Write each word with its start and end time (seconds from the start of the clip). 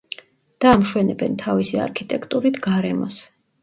და 0.65 0.71
ამშვენებენ 0.77 1.37
თავისი 1.45 1.81
არქიტექტურით 1.87 2.63
გარემოს. 2.71 3.27